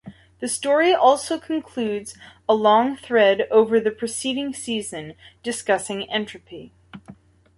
[0.39, 2.17] The story also concludes
[2.49, 6.71] a long thread over the preceding season, discussing entropy.